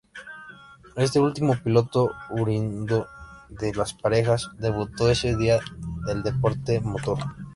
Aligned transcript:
Este 0.95 1.19
último 1.19 1.53
piloto, 1.63 2.09
oriundo 2.31 3.05
de 3.49 3.71
Las 3.75 3.93
Parejas, 3.93 4.49
debutó 4.57 5.11
ese 5.11 5.35
día 5.37 5.59
en 6.07 6.17
el 6.17 6.23
deporte 6.23 6.79
motor. 6.79 7.19